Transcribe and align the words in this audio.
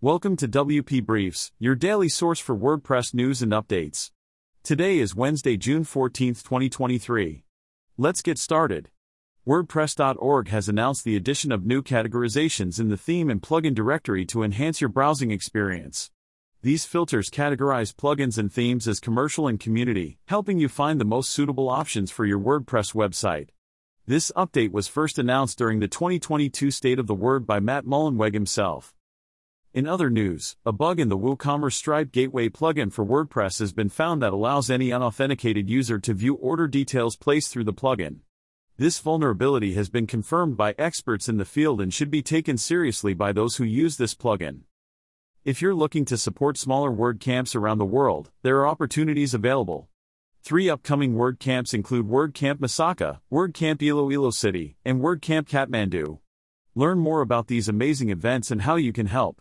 Welcome 0.00 0.36
to 0.36 0.46
WP 0.46 1.04
Briefs, 1.04 1.50
your 1.58 1.74
daily 1.74 2.08
source 2.08 2.38
for 2.38 2.56
WordPress 2.56 3.14
news 3.14 3.42
and 3.42 3.50
updates. 3.50 4.12
Today 4.62 5.00
is 5.00 5.16
Wednesday, 5.16 5.56
June 5.56 5.82
14, 5.82 6.34
2023. 6.34 7.42
Let's 7.96 8.22
get 8.22 8.38
started. 8.38 8.90
WordPress.org 9.44 10.50
has 10.50 10.68
announced 10.68 11.02
the 11.02 11.16
addition 11.16 11.50
of 11.50 11.66
new 11.66 11.82
categorizations 11.82 12.78
in 12.78 12.90
the 12.90 12.96
theme 12.96 13.28
and 13.28 13.42
plugin 13.42 13.74
directory 13.74 14.24
to 14.26 14.44
enhance 14.44 14.80
your 14.80 14.88
browsing 14.88 15.32
experience. 15.32 16.12
These 16.62 16.84
filters 16.84 17.28
categorize 17.28 17.92
plugins 17.92 18.38
and 18.38 18.52
themes 18.52 18.86
as 18.86 19.00
commercial 19.00 19.48
and 19.48 19.58
community, 19.58 20.20
helping 20.28 20.60
you 20.60 20.68
find 20.68 21.00
the 21.00 21.04
most 21.04 21.30
suitable 21.32 21.68
options 21.68 22.12
for 22.12 22.24
your 22.24 22.38
WordPress 22.38 22.94
website. 22.94 23.48
This 24.06 24.30
update 24.36 24.70
was 24.70 24.86
first 24.86 25.18
announced 25.18 25.58
during 25.58 25.80
the 25.80 25.88
2022 25.88 26.70
State 26.70 27.00
of 27.00 27.08
the 27.08 27.16
Word 27.16 27.48
by 27.48 27.58
Matt 27.58 27.84
Mullenweg 27.84 28.34
himself. 28.34 28.94
In 29.78 29.86
other 29.86 30.10
news, 30.10 30.56
a 30.66 30.72
bug 30.72 30.98
in 30.98 31.08
the 31.08 31.16
WooCommerce 31.16 31.74
Stripe 31.74 32.10
Gateway 32.10 32.48
plugin 32.48 32.92
for 32.92 33.06
WordPress 33.06 33.60
has 33.60 33.72
been 33.72 33.88
found 33.88 34.20
that 34.20 34.32
allows 34.32 34.70
any 34.70 34.90
unauthenticated 34.90 35.70
user 35.70 36.00
to 36.00 36.14
view 36.14 36.34
order 36.34 36.66
details 36.66 37.14
placed 37.14 37.52
through 37.52 37.62
the 37.62 37.72
plugin. 37.72 38.22
This 38.76 38.98
vulnerability 38.98 39.74
has 39.74 39.88
been 39.88 40.08
confirmed 40.08 40.56
by 40.56 40.74
experts 40.78 41.28
in 41.28 41.36
the 41.36 41.44
field 41.44 41.80
and 41.80 41.94
should 41.94 42.10
be 42.10 42.22
taken 42.22 42.58
seriously 42.58 43.14
by 43.14 43.30
those 43.30 43.58
who 43.58 43.64
use 43.64 43.98
this 43.98 44.16
plugin. 44.16 44.62
If 45.44 45.62
you're 45.62 45.76
looking 45.76 46.04
to 46.06 46.18
support 46.18 46.58
smaller 46.58 46.90
WordCamps 46.90 47.54
around 47.54 47.78
the 47.78 47.84
world, 47.84 48.32
there 48.42 48.56
are 48.56 48.66
opportunities 48.66 49.32
available. 49.32 49.88
Three 50.42 50.68
upcoming 50.68 51.14
WordCamps 51.14 51.72
include 51.72 52.08
WordCamp 52.08 52.56
Masaka, 52.56 53.20
WordCamp 53.30 53.80
Iloilo 53.80 54.30
City, 54.30 54.76
and 54.84 55.00
WordCamp 55.00 55.48
Kathmandu. 55.48 56.18
Learn 56.74 56.98
more 56.98 57.20
about 57.20 57.46
these 57.46 57.68
amazing 57.68 58.10
events 58.10 58.50
and 58.50 58.62
how 58.62 58.74
you 58.74 58.92
can 58.92 59.06
help. 59.06 59.40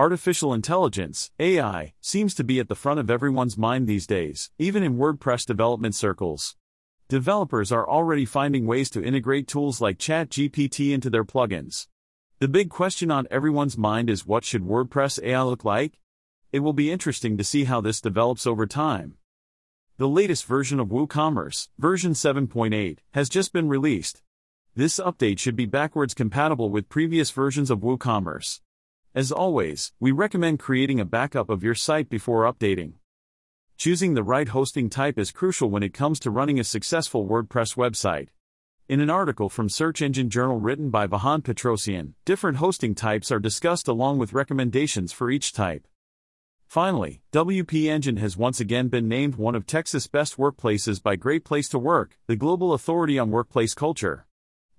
Artificial 0.00 0.54
intelligence, 0.54 1.30
AI, 1.38 1.92
seems 2.00 2.34
to 2.34 2.42
be 2.42 2.58
at 2.58 2.68
the 2.68 2.74
front 2.74 2.98
of 2.98 3.10
everyone's 3.10 3.58
mind 3.58 3.86
these 3.86 4.06
days, 4.06 4.50
even 4.58 4.82
in 4.82 4.96
WordPress 4.96 5.44
development 5.44 5.94
circles. 5.94 6.56
Developers 7.10 7.70
are 7.70 7.86
already 7.86 8.24
finding 8.24 8.64
ways 8.64 8.88
to 8.88 9.04
integrate 9.04 9.46
tools 9.46 9.78
like 9.82 9.98
ChatGPT 9.98 10.94
into 10.94 11.10
their 11.10 11.22
plugins. 11.22 11.86
The 12.38 12.48
big 12.48 12.70
question 12.70 13.10
on 13.10 13.28
everyone's 13.30 13.76
mind 13.76 14.08
is 14.08 14.26
what 14.26 14.42
should 14.42 14.62
WordPress 14.62 15.22
AI 15.22 15.42
look 15.42 15.66
like? 15.66 16.00
It 16.50 16.60
will 16.60 16.72
be 16.72 16.90
interesting 16.90 17.36
to 17.36 17.44
see 17.44 17.64
how 17.64 17.82
this 17.82 18.00
develops 18.00 18.46
over 18.46 18.66
time. 18.66 19.18
The 19.98 20.08
latest 20.08 20.46
version 20.46 20.80
of 20.80 20.88
WooCommerce, 20.88 21.68
version 21.78 22.12
7.8, 22.12 23.00
has 23.10 23.28
just 23.28 23.52
been 23.52 23.68
released. 23.68 24.22
This 24.74 24.98
update 24.98 25.38
should 25.38 25.56
be 25.56 25.66
backwards 25.66 26.14
compatible 26.14 26.70
with 26.70 26.88
previous 26.88 27.30
versions 27.30 27.70
of 27.70 27.80
WooCommerce. 27.80 28.60
As 29.12 29.32
always, 29.32 29.92
we 29.98 30.12
recommend 30.12 30.60
creating 30.60 31.00
a 31.00 31.04
backup 31.04 31.50
of 31.50 31.64
your 31.64 31.74
site 31.74 32.08
before 32.08 32.44
updating. 32.44 32.92
Choosing 33.76 34.14
the 34.14 34.22
right 34.22 34.46
hosting 34.46 34.88
type 34.88 35.18
is 35.18 35.32
crucial 35.32 35.68
when 35.68 35.82
it 35.82 35.92
comes 35.92 36.20
to 36.20 36.30
running 36.30 36.60
a 36.60 36.64
successful 36.64 37.26
WordPress 37.26 37.74
website. 37.74 38.28
In 38.88 39.00
an 39.00 39.10
article 39.10 39.48
from 39.48 39.68
Search 39.68 40.00
Engine 40.00 40.30
Journal 40.30 40.60
written 40.60 40.90
by 40.90 41.08
Vahan 41.08 41.42
Petrosyan, 41.42 42.12
different 42.24 42.58
hosting 42.58 42.94
types 42.94 43.32
are 43.32 43.40
discussed 43.40 43.88
along 43.88 44.18
with 44.18 44.32
recommendations 44.32 45.12
for 45.12 45.28
each 45.28 45.52
type. 45.52 45.88
Finally, 46.68 47.20
WP 47.32 47.86
Engine 47.86 48.18
has 48.18 48.36
once 48.36 48.60
again 48.60 48.86
been 48.86 49.08
named 49.08 49.34
one 49.34 49.56
of 49.56 49.66
Texas' 49.66 50.06
best 50.06 50.36
workplaces 50.36 51.02
by 51.02 51.16
Great 51.16 51.44
Place 51.44 51.68
to 51.70 51.80
Work, 51.80 52.16
the 52.28 52.36
global 52.36 52.74
authority 52.74 53.18
on 53.18 53.32
workplace 53.32 53.74
culture. 53.74 54.28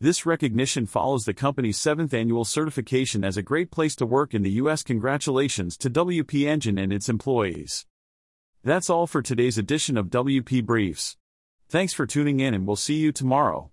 This 0.01 0.25
recognition 0.25 0.87
follows 0.87 1.25
the 1.25 1.33
company's 1.35 1.77
seventh 1.77 2.11
annual 2.11 2.43
certification 2.43 3.23
as 3.23 3.37
a 3.37 3.43
great 3.43 3.69
place 3.69 3.95
to 3.97 4.05
work 4.07 4.33
in 4.33 4.41
the 4.41 4.57
U.S. 4.61 4.81
Congratulations 4.81 5.77
to 5.77 5.91
WP 5.91 6.47
Engine 6.47 6.79
and 6.79 6.91
its 6.91 7.07
employees. 7.07 7.85
That's 8.63 8.89
all 8.89 9.05
for 9.05 9.21
today's 9.21 9.59
edition 9.59 9.99
of 9.99 10.07
WP 10.07 10.65
Briefs. 10.65 11.17
Thanks 11.69 11.93
for 11.93 12.07
tuning 12.07 12.39
in 12.39 12.55
and 12.55 12.65
we'll 12.65 12.77
see 12.77 12.95
you 12.95 13.11
tomorrow. 13.11 13.69